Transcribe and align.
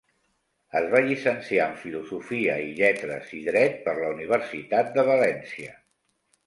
Es 0.79 0.87
va 0.93 1.01
llicenciar 1.07 1.67
en 1.71 1.75
Filosofia 1.83 2.57
i 2.71 2.73
Lletres 2.81 3.31
i 3.41 3.43
Dret 3.51 3.79
per 3.87 3.97
la 4.03 4.13
Universitat 4.19 4.93
de 4.99 5.07
València. 5.15 5.81